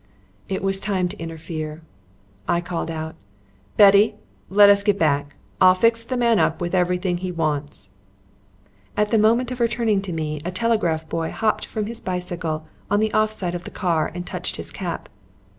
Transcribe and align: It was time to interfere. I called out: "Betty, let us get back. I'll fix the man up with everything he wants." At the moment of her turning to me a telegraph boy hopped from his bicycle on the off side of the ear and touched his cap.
It 0.49 0.63
was 0.63 0.79
time 0.79 1.07
to 1.09 1.19
interfere. 1.19 1.83
I 2.47 2.59
called 2.59 2.89
out: 2.89 3.13
"Betty, 3.77 4.15
let 4.49 4.67
us 4.67 4.81
get 4.81 4.97
back. 4.97 5.35
I'll 5.61 5.75
fix 5.75 6.03
the 6.03 6.17
man 6.17 6.39
up 6.39 6.59
with 6.59 6.73
everything 6.73 7.17
he 7.17 7.31
wants." 7.31 7.91
At 8.97 9.11
the 9.11 9.19
moment 9.21 9.51
of 9.51 9.59
her 9.59 9.67
turning 9.67 10.01
to 10.01 10.11
me 10.11 10.41
a 10.43 10.49
telegraph 10.49 11.07
boy 11.07 11.29
hopped 11.29 11.67
from 11.67 11.85
his 11.85 12.01
bicycle 12.01 12.65
on 12.89 12.99
the 12.99 13.13
off 13.13 13.29
side 13.29 13.53
of 13.53 13.63
the 13.63 13.79
ear 13.87 14.07
and 14.15 14.25
touched 14.25 14.55
his 14.55 14.71
cap. 14.71 15.07